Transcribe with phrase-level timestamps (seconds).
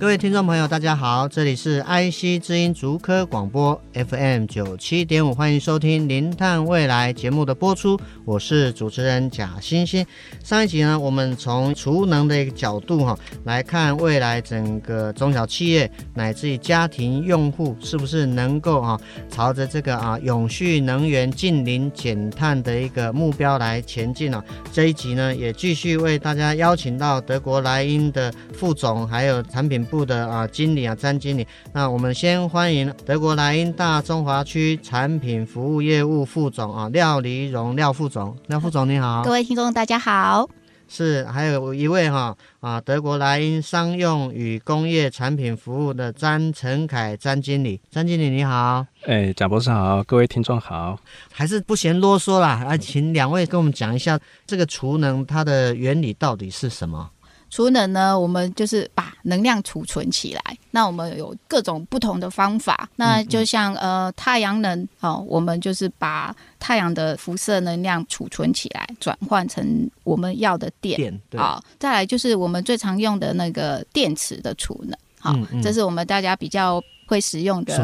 [0.00, 10.06] 各位听众朋友，大家好，这里是 IC 之音竹科广播 FM 九七点五，欢迎收听《零碳未来》节目的播出，我是主持人贾欣欣。
[10.44, 24.40] 上一集呢，我们从储能的一个角度哈来看未来整个中小企业乃至于家庭用户是不是能够啊朝着这个啊永续能源近零减碳的一个目标来前进呢？
[24.72, 29.98] 这一集呢，也继续为大家邀请到德国莱茵的副总还有产品部。
[30.08, 40.48] 的啊，经理啊，詹经理，那我们先欢迎德国莱茵大中华区产品服务业务副总啊，廖黎荣廖副总，廖副总你好，各位听众大家好，
[40.88, 50.98] 是还有一位哈啊，德国莱茵商用与工业产品服务的詹成凯詹经理，詹经理你好，哎，贾博士好，各位听众好，
[51.30, 57.10] 还是不嫌啰嗦啦，啊，请两位跟我们讲一下这个储能它的原理到底是什么？
[57.50, 60.58] 储能呢，我们就是把能量储存起来。
[60.70, 62.88] 那我们有各种不同的方法。
[62.96, 70.96] 那就像呃太阳能哦，我们就是把太阳的辐射能量储存起来，转换成我们要的电。
[70.96, 71.40] 电对。
[71.40, 74.98] 好，再来就是我们最常用的那个电池的储能。
[75.18, 76.82] 好，这是我们大家比较。
[77.08, 77.74] 会使用的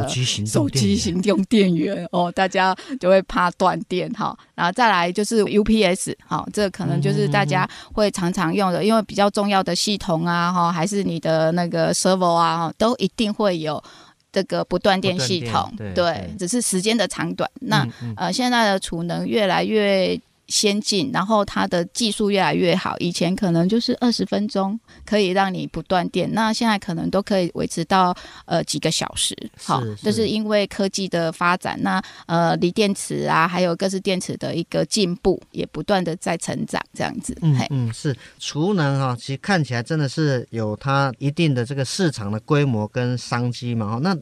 [0.47, 4.39] 手机行动电源哦，大家就会怕断电哈。
[4.55, 13.83] 然后再来就是 UPS 好，这可能就是大家会常常用的，因为比较重要的系统啊哈，还是你的那个 server 啊，都一定会有
[14.31, 15.73] 这个不断电系统。
[15.77, 17.51] 对，对，只是时间的长短。
[17.61, 20.21] 那嗯嗯呃，现在的储能越来越。
[20.49, 22.97] 先进，然后它的技术越来越好。
[22.99, 29.35] 以前可能就是二十分钟可以让你不断电，那现在可能都可以维持到呃几个小时。
[29.63, 31.81] 好，这是，是因为科技的发展。
[31.83, 36.81] 那呃，锂电池啊，还有各式电池的一个进步，也不断的在成长。
[36.93, 43.99] 这样子，嗯嗯，是储能哈，其实看起来真的是有它一定的这个市场的规模跟商机嘛。
[44.03, 44.17] 那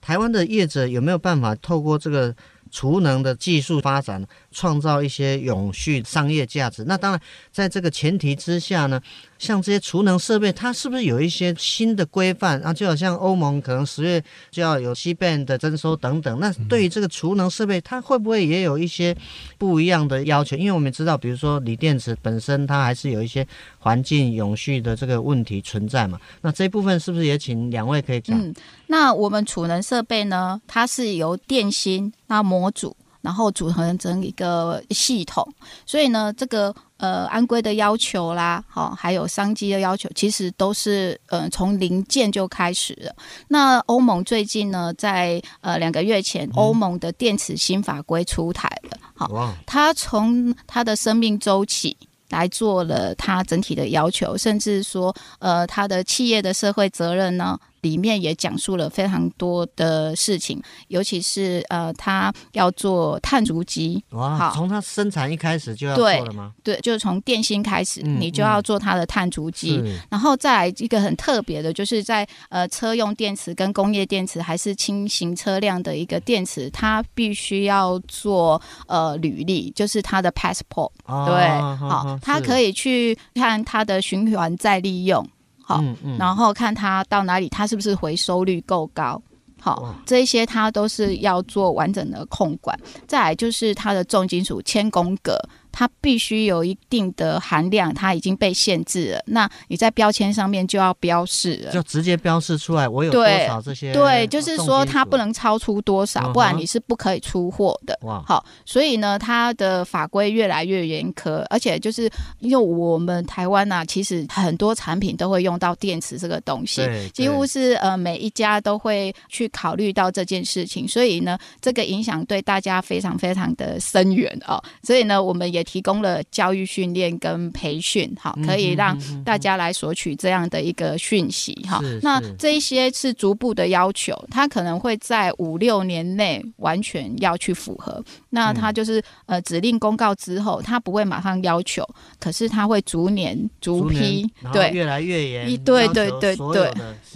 [0.00, 2.34] 台湾的业者有没有办法透过这个？
[2.70, 6.84] 储能的技术发展，创造一些永续商业价值。
[6.84, 7.20] 那当然，
[7.50, 9.00] 在这个前提之下呢，
[9.38, 12.72] 像这些储能设备，它是不是有一些新的规范啊？
[12.72, 16.38] 就好像欧盟可能十月就要有 c 变的征收等等。
[16.40, 19.16] 那对于这个储能设备，它会不会也有一些
[19.58, 20.56] 不一样的要求？
[20.56, 23.46] 因为我们知道，比如说锂电池本身，它还是有一些
[23.78, 26.18] 环境永续的这个问题存在嘛。
[26.40, 28.40] 那这部分是不是也请两位可以讲？
[28.40, 28.54] 嗯，
[28.86, 32.12] 那我们储能设备呢，它是由电芯。
[32.30, 35.44] 那模组，然后组成成一个系统，
[35.84, 43.12] 所以呢，这个呃安规的要求啦，好，还有商机的要求，其实都是呃从零件就开始了。
[43.48, 51.96] 那欧盟最近呢，在呃两个月前，欧盟的电池新法规出台了，好，它从它的生命周期
[52.28, 57.58] 来做了它整体的要求，甚至说呃它的企业的社会责任呢。
[57.82, 64.02] 里面也讲述了非常多的事情，尤其是呃，他要做碳足迹。
[64.10, 66.52] 哇，好，从他生产一开始就要做了吗？
[66.62, 69.80] 对，对，就是从电芯开始，嗯、你就要做它的碳足迹。
[69.82, 80.90] 嗯、然后再来一个很特别的，就是在呃车用电池跟工业电池还是轻型车辆的一个电池，它必须要做呃履历，就是它的 passport。
[81.06, 81.48] 哦、对，
[81.88, 85.26] 好，它可以去看它的循环再利用。
[85.70, 85.84] 好，
[86.18, 89.20] 然后看它到哪里，它是不是回收率够高？
[89.60, 92.78] 好，这一些它都是要做完整的控管。
[93.06, 95.38] 再来就是它的重金属铅汞铬。
[95.72, 99.22] 它必须有一定的含量，它已经被限制了。
[99.26, 103.92] 那你在标签上面就要标示了，就直接标示出来，我有多少这些？
[103.92, 107.98] 对，就是说它不能超出多少，不然你是不可以出货的。
[108.02, 116.82] 哇，好，所以呢，它的法规越来越严苛，而且就是因为我们台湾啊，其实很多产品都会用到电池这个东西，
[117.14, 124.62] 几乎是呃每一家都会去考虑到这件事情，所以呢，这个影响对大家非常非常的深远哦。
[124.82, 125.59] 所以呢，我们也。
[125.60, 131.80] 也提供了教育训练跟培训，哈，可以让大家来索取这样的一个讯息，哈。
[132.02, 138.02] 那这一些是逐步的要求，他可能会在五六年内完全要去符合。
[138.30, 141.86] 那他就是呃指令公告之后，他不会马上要求，
[142.18, 146.72] 可是他会逐年逐批，对，越来越严，对对对对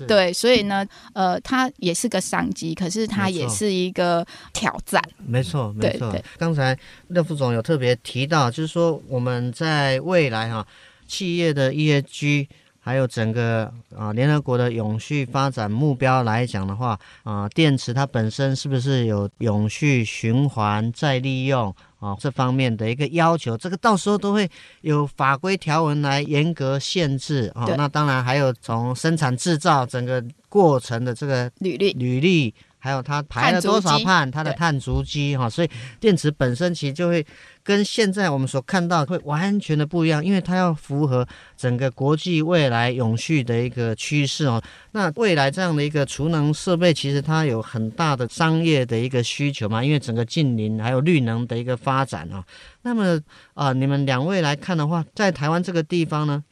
[0.07, 5.03] 对，所以呢，呃，他也是个商机，可是他也是一个挑战。
[5.27, 6.15] 没错，没错。
[6.37, 6.77] 刚才
[7.09, 10.67] 廖副总有特别提到，就是说我们在未来哈，
[11.07, 12.49] 企业的 ESG。
[12.87, 23.57] 还有整个啊，联合国的永续发展目标来讲的话，啊，电池它本身是不是有永续循环再利用啊这方面的一个要求？
[23.57, 24.47] 这个到时候都会
[24.83, 27.65] 有法规条文来严格限制啊。
[27.75, 32.55] 那当然还有从生产制造整个过程的这个履历履历。
[32.85, 37.25] 还有它排了多少碳，它的碳足迹哈，所以电池本身其实就会
[37.63, 41.27] 跟现在我们所看到会完全的不一样，因为它要符合
[41.57, 44.63] 整个国际未来永续的一个趋势哦。
[44.93, 52.45] 那未来这样的一个储能设备，其实它有很大的商业的一个需求嘛，因为整个近邻还有绿能的一个发展啊。
[52.83, 53.19] 那么
[53.55, 56.45] 啊，你们两位来看的话，在台湾这个地方呢？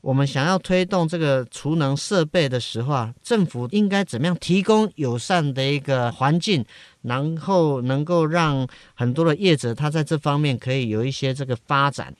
[0.00, 6.64] 我们想要推动这个储能设备的时候啊，政府应该怎么样提供友善的一个环境，
[7.02, 12.14] 然后能够让很多的业者他在这方面可以有一些这个发展。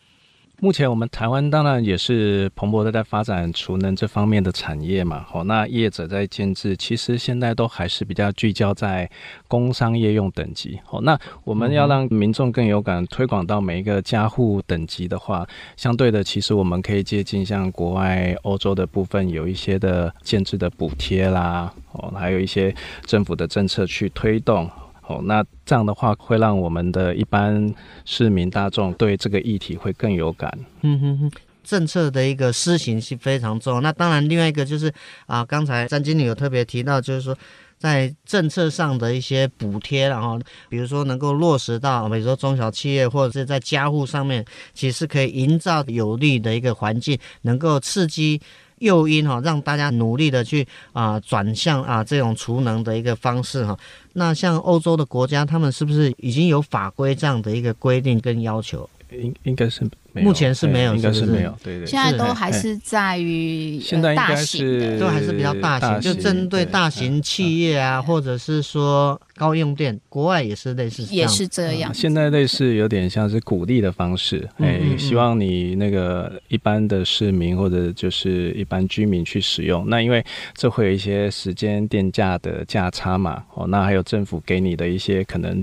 [0.62, 9.10] 目前我们台湾当然也是蓬勃的在发展储能这方面的产业嘛，好，那业者在建置，其实现在都还是比较聚焦在
[9.48, 15.48] 工商业用等级，好，那我们要让民众更有感，推广到每一个家户等级的话，
[15.78, 22.74] 相对的，其实我们可以接近像国外欧洲的部分，有一些的建置的补贴啦，哦，还有一些
[23.06, 24.70] 政府的政策去推动。
[25.10, 27.74] 哦，那这样的话会让我们的一般
[28.04, 30.56] 市民大众对这个议题会更有感。
[30.82, 31.30] 嗯哼哼，
[31.64, 33.80] 政策的一个施行是非常重要。
[33.80, 34.92] 那当然，另外一个就是
[35.26, 37.36] 啊，刚才詹经理有特别提到，就是说
[37.76, 48.40] 在政策上的一些补贴，然后比如说能够落实到，比如说中小企业或者是在家户上面，其实可以营造有利的一个环境，能够刺激。
[48.80, 53.78] 诱因哈，让大家努力的去啊转向啊这种储能的一个方式哈。
[54.12, 58.86] 那像欧洲的国家，他们是不是已经有法规这样的一个规定跟要求？
[59.12, 61.56] 应应该是没有，目前是没有，应该是没有。
[61.62, 71.92] 对对，现在都还是在于现在应该是都还是比较大型，就针对大型企业啊，或者是说高用电，国外也是类似，也是这样。
[71.94, 79.88] 现在类似有点像是鼓励的方式，哎，希望你那个一般的市民或者就是一般居民去使用。
[79.88, 80.24] 那因为
[80.54, 85.62] 这会有一些时间电价的价差嘛，哦，那还有政府给你的一些可能。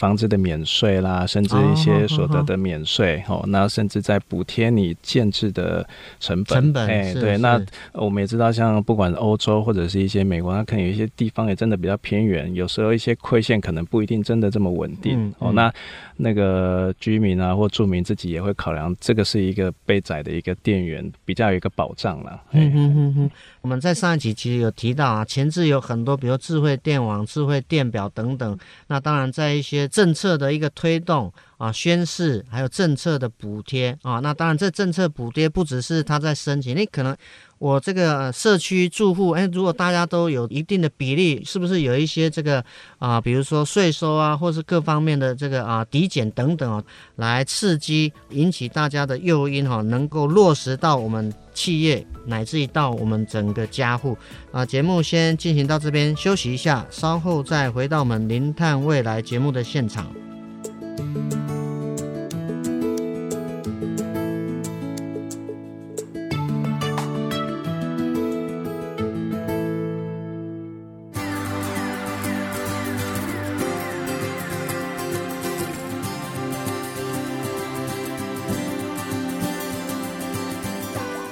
[0.00, 5.86] 房子的免税啦，甚至一些所得的免税，哦，那甚至在补贴你建制的
[6.18, 6.58] 成本。
[6.58, 7.62] 成本，哎，对，那
[7.92, 15.22] 我们也知道，像不管欧洲或者是一些美国，它可能有一些地方也真的比较偏远，有时候一些馈线可能不一定真的这么稳定。
[15.22, 15.70] 嗯、哦，那
[16.16, 22.42] 那个居民啊或住民自己也会考量，这个是一个被宰的一个电源，比较有一个保障了。
[22.52, 23.30] 嗯嗯嗯嗯，
[23.60, 28.58] 我们在上一集其实有提到啊，前置有很多，比如智慧电网、智慧电表等等。
[28.86, 37.14] 那当然在一些政策的一个推动啊，宣示还有政策的补贴啊，那当然这政策补贴不只是他在申请，你可能
[37.60, 42.64] 我这个社区住户，哎，如果大家都有一定的比例，是不是有一些这个
[42.98, 46.82] 啊，比如说税收啊，或是各方面的这个啊抵减等等啊，
[47.16, 54.16] 来刺激引起大家的诱因哈，能够落实到我们企业乃至于到我们整个家户
[54.52, 54.64] 啊。
[54.64, 60.06] 节目先进行到这边，休息一下，稍后再回到我们零碳未来节目的现场。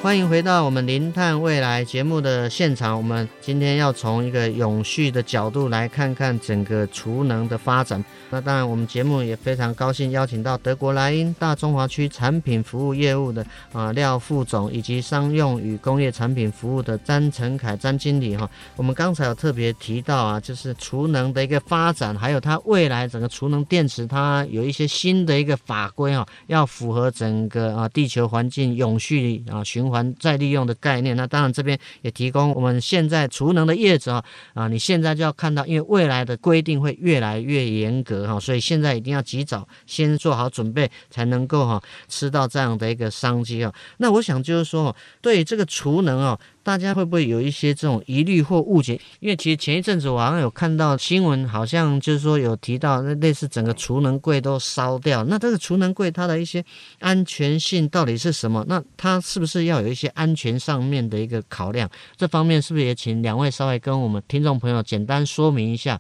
[0.01, 2.97] 欢迎回到我们零碳未来节目的现场。
[2.97, 8.03] 我们今天要从一个永续的角度来看看整个储能的发展。
[8.31, 18.49] 那当然，我们节目也非常高兴邀请到德国莱茵大中华区产品服务业务的啊廖副总，以及商用与工业产品服务的詹成凯詹经理哈。
[18.77, 31.17] 我们刚才有特别提到啊，就是储能的一个发展，还有它未来整个储能电池，它有一些新的一个法规啊，要符合整个啊地球环境永续啊循环再利用的概念。
[31.17, 43.73] 那当然这边也提供我们现在储能的叶子啊，啊，你现在就要看到，因为未来的规定会越来越严格哈，所以现在一定要及早先做好准备，才能够哈吃到这样的一个商机啊。
[43.99, 46.39] 那我想就是说，对这个储能啊。
[46.69, 49.01] 大家会不会有一些这种疑虑或误解？
[49.21, 55.25] 因为其实前一阵子我好像有看到新闻，好像就是说有提到那类似整个储能柜都烧掉。
[55.25, 56.63] 那这个储能柜它的一些
[56.99, 58.63] 安全性到底是什么？
[58.69, 61.89] 那它是不是要有一些安全上面的一个考量？
[62.19, 65.99] 这方面是不是也请两位稍微跟我们听众朋友简单说明一下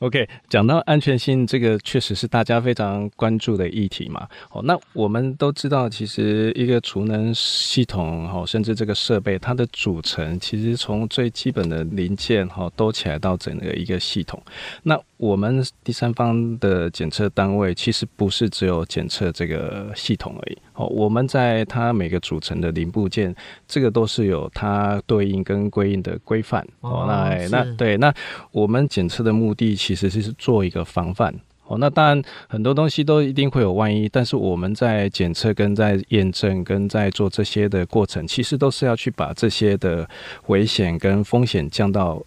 [0.00, 4.28] ？OK，讲到安全性，这个确实是大家非常关注的议题嘛。
[4.50, 14.42] 哦，那我们都知道，其实一个储能系统，哦，甚至这个设备，它的组成，其实从最基本的零件，哈，都起来到整个一个系统，
[14.82, 15.00] 那。
[15.20, 23.34] 我们第三方的检测单位其实不是只有检测这个系统而已哦，我们在它每个组成的零部件，
[23.68, 27.04] 这个都是有它对应跟归应的规范哦。
[27.06, 28.12] 那那对，那
[28.50, 31.34] 我们检测的目的其实是做一个防范
[31.66, 31.76] 哦。
[31.78, 40.08] 那当然很多东西都一定会有万一，但是我们在检测跟在验证跟在做这些的过程，其实都是要去把这些的
[40.46, 42.22] 危险跟风险降到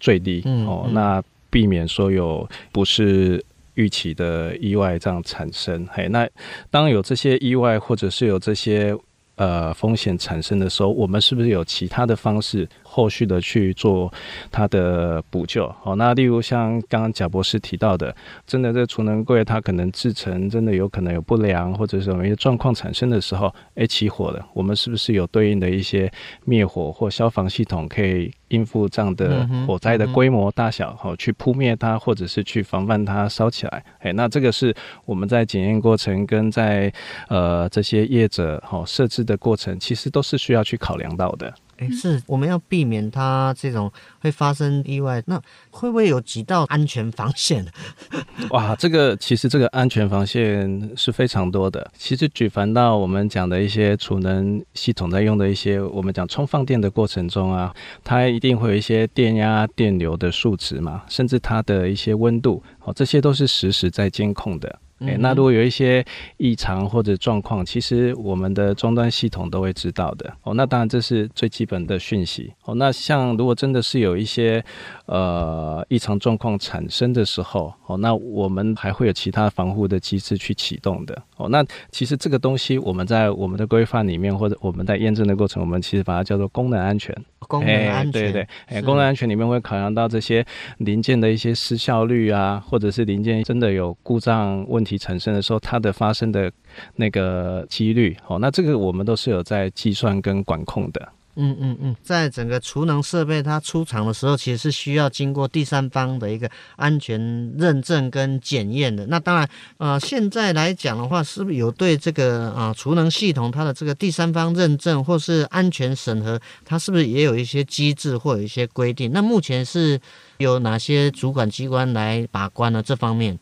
[0.00, 0.88] 最低哦。
[0.92, 3.44] 那避免说有不是
[3.78, 6.28] 预期的意外这样产生，嘿，那
[6.68, 8.92] 当有这些意外或者是有这些
[9.36, 12.68] 呃风险产生的时候，我们是不是有其他的方式？
[12.98, 14.12] 后续的去做
[14.50, 18.12] 它的补救，好，那例如像刚刚贾博士提到的，
[18.44, 26.10] 真的这储能柜它可能制成真的有可能有不良或者什么一些状况产生的时候，哎，起火了，我们是不是有对应的一些
[26.44, 33.84] 灭火或消防系统可以应付这样的火灾的规模大小，好，去扑灭它或者是去防范它烧起来？
[34.00, 34.74] 哎，那这个是
[35.04, 36.92] 我们在检验过程跟在
[37.28, 41.54] 呃这些业者好设置的过程，其实都是需要去考量到的。
[41.78, 47.64] 哎，是我们要避免它这种会发生意外，那会不会有几道安全防线？
[48.50, 51.90] 哇，这个其实这个安全防线是非常多的。
[51.96, 64.78] 其实举凡到我们讲的一些储能系统在用的一些，我们讲充放电的过程中啊，它一定会有一些电压、电流的数值嘛，甚至它的一些温度，哦，这些都是实时在监控的。
[65.00, 66.04] 哎，那如果有一些
[66.36, 70.54] 异常或者状况，其实我们的终端系统都会知道的哦。
[70.54, 72.74] 那当然这是最基本的讯息哦。
[72.74, 74.64] 那像如果真的是有一些
[75.06, 81.48] 呃异常状况产生的时候哦，那我们还会有其他防护的机制去启动的哦。
[81.48, 87.14] 那其实这个东西我们在我们的规范里面或者我们在验证的过程，我们其实把它叫做功能安全。
[87.46, 90.44] 功能安全，对对对，哎，功能安全里面会考量到这些
[90.78, 94.87] 零件的一些失效率啊，或者是零件真的有故障问题。
[94.88, 96.50] 其产生的时候，它的发生的
[96.96, 101.12] 那个几率，哦，那这个我们都是有在计算跟管控的。
[101.40, 107.20] 嗯嗯嗯，在整个储能设备它出厂的时候，其实是需要经过第三方的一个安全
[107.56, 109.06] 认证跟检验的。
[109.06, 119.12] 那当然，呃，现在来讲的话，是不是有对这个啊储能系统它的这个第三方认证或是安全审核，它是不是也有一些机制或有一些规定？
[119.12, 120.00] 那目前是
[120.38, 122.82] 有哪些主管机关来把关呢？
[122.82, 123.38] 这方面？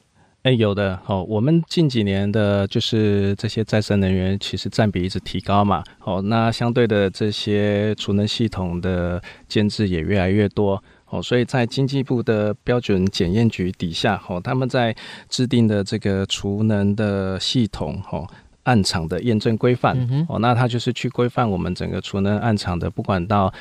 [0.47, 1.25] 哎，有的哦。
[1.29, 5.83] 我们近几年的，就是这些再生能源，其实占比一直提高嘛。
[6.05, 10.81] 哦，那相对的这些储能系统的建制也越来越多。
[11.09, 14.95] 哦，所以在经济部的标准检验局底下，哦，他们在
[15.29, 18.25] 制定的这个储能的系统，哦，
[18.63, 23.53] 案场的验证规范，嗯，哦，那它就是去规范我们整个储能案场的，不管到。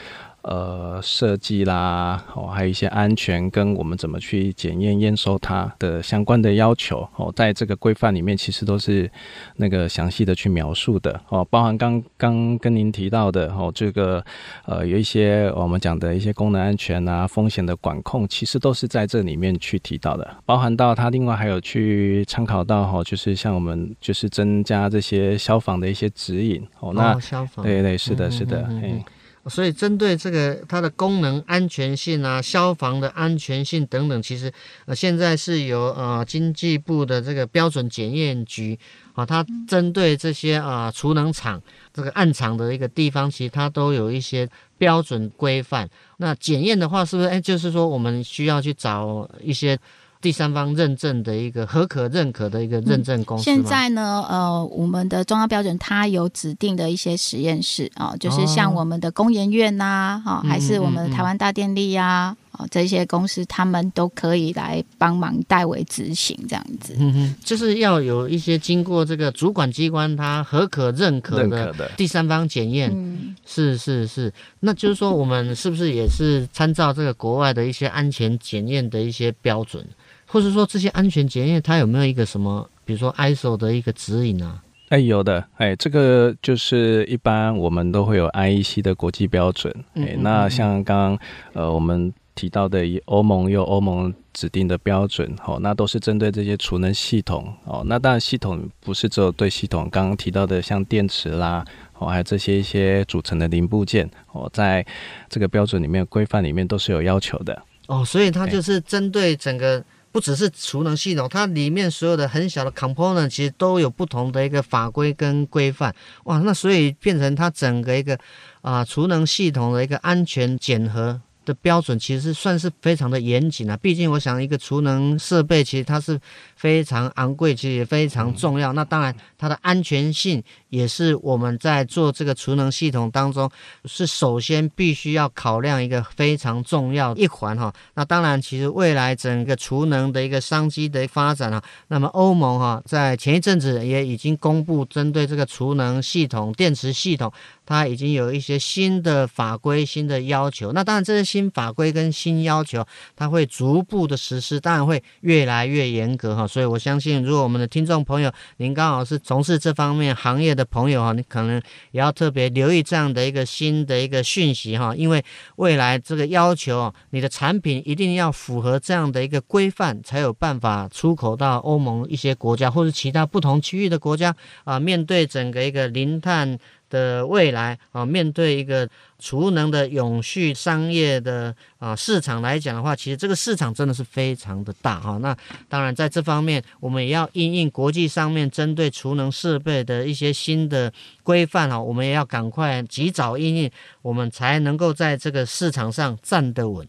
[0.48, 7.08] 呃，设计啦，哦，还有一些安全跟我们怎么去检验验收它的相关的要求。
[7.16, 9.10] 哦，在这个规范里面，其实都是
[9.56, 11.20] 那个详细的去描述的。
[11.30, 14.24] 哦，包含刚刚跟您提到的哦，这个
[14.66, 26.64] 呃有一些我们讲的一些功能安全啊、风险的管控，其实都是在这里面去提到的，包含到它另外还有去参考到哈，就是像我们就是增加这些消防的一些指引。
[26.82, 27.66] 哦，那消防。
[27.66, 29.04] 对对是的是的，嗯
[29.48, 34.52] 所以，针对这个它的功能安全性啊、消防的安全性等等，其实
[34.86, 38.78] 呃现在是由呃经济部的这个标准检验局
[39.14, 41.62] 啊，它针对这些啊储能厂
[41.94, 45.90] 这个暗场的一个地方，其实它都有一些标准规范。
[46.18, 49.78] 那检验的话，是不是哎，就是说我们需要去找一些。
[50.25, 53.44] 第三方认证的一个合可认可的一个认证公司。
[53.44, 66.96] 现在呢，呃，我们的中央标准它有指定的一些实验室啊，就是像我们的工研院呐，哈，还是我们的台湾大电力呀，哦，这些公司他们都可以来帮忙代为执行这样子。
[66.98, 72.91] 嗯哼，就是要有一些经过这个主管机关它核可认可的第三方检验。
[72.91, 74.34] 嗯，是是是。
[74.62, 79.88] 那就是说，我们是不是也是参照这个国外的一些安全检验的一些标准，
[80.36, 84.62] 或者说这些安全检验它有没有一个什么，比如说 ISO 的一个指引啊？
[84.89, 89.74] 哎，有的，哎，这个就是一般我们都会有 IEC 的国际标准。
[89.94, 91.20] 哎，那像刚刚
[91.54, 101.63] 呃我们提到的，欧盟有欧盟指定的标准，哦，那都是针对这些储能系统，哦，那当然系统不是只有对系统，刚刚提到的像电池啦，
[101.98, 104.86] 哦，还有这些一些组成的零部件，哦，在
[105.30, 107.58] 这个标准里面规范里面都是有要求的。
[107.88, 109.82] 哦，所以它就是针对整个。
[110.16, 115.94] 不只是储能系统，它里面所有的很小的 component 其实都有不同的一个法规跟规范，
[116.24, 118.18] 哇，那所以变成它整个一个
[118.62, 123.76] 啊储能系统的一个安全检核的标准，其实算是非常的严谨啊。
[123.76, 126.18] 毕竟我想一个储能设备其实它是
[126.66, 128.74] 非常昂贵，其实也非常重要。
[128.74, 130.44] 那当然它的安全性。
[130.76, 133.50] 也是我们在做这个储能系统当中，
[133.86, 137.74] 是首先必须要考量一个非常重要一环哈。
[137.94, 147.32] 那当然，其实未来整个储能的一个商机的发展啊，那么欧盟哈在前一阵子也已经公布针对这个储能系统、电池系统，
[147.66, 150.74] 它已经有一些新的法规、新的要求。
[150.74, 156.46] 那当然，这些新法规跟新要求，它会逐步的实施，当然会越来越严格哈。
[156.56, 165.22] 所以我相信，如果我们的听众朋友您刚好是从事这方面行业的，朋友哈，你可能也要特别留意这样的一个新的一个讯息哈，因为
[165.58, 174.34] 未来这个要求，你的产品一定要符合这样的一个规范，才有办法出口到欧盟一些国家或者其他不同区域的国家
[174.64, 174.80] 啊。
[174.80, 176.58] 面对整个一个零碳
[176.96, 178.88] 的未来啊，面对一个
[179.20, 185.18] 储能的永续商业的啊市场来讲的话，其实这个市场真的是非常的大哈。
[185.18, 185.36] 那
[185.68, 193.72] 当然在这方面，我们也要因应国际上面针对储能设备的一些新的规范哈，我们也要赶快及早因应，
[194.02, 196.88] 我们才能够在这个市场上站得稳。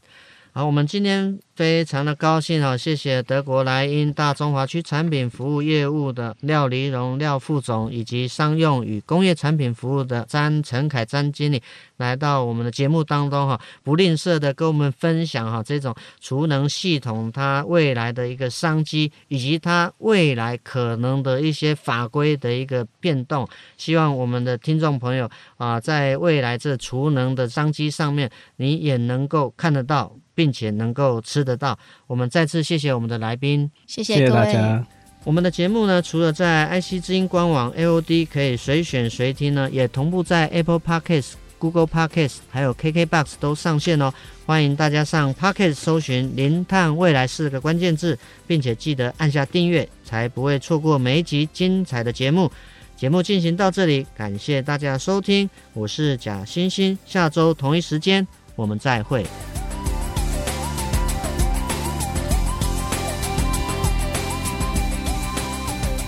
[0.56, 11.62] 好，我们今天非常的高兴哈，谢谢德国莱茵大中华区产品服务业务的廖黎荣廖副总，以及商用与工业产品服务的詹陈凯詹经理
[11.98, 23.46] 来到我们的节目当中哈，不吝啬的跟我们分享哈这种储能系统它未来的一个商机，以及它未来可能的一些法规的一个变动。
[23.76, 30.16] 希望我们的听众朋友啊，在未来这储能的商机上面，你也能够看得到。
[30.36, 34.86] 并且能够吃得到，我们再次谢谢我们的来宾，谢谢大家。
[35.24, 44.12] 我们的节目呢，除了在 IC 之音官网 AOD 可以随选随听呢，也同步在 Apple Podcast、Google Podcast 还有 KKBox 都上线哦。
[44.44, 52.52] 欢迎大家上 Podcast 搜寻“零碳未来”四个关键字，并且记得按下订阅，才不会错过每一集精彩的节目。
[52.96, 59.26] 节目进行到这里，感谢大家收听，我是贾欣欣，下周同一时间我们再会。